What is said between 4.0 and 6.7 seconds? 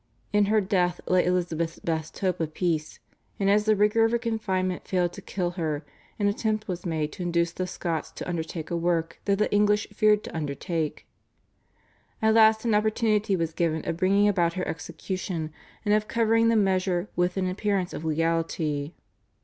of her confinement failed to kill her, an attempt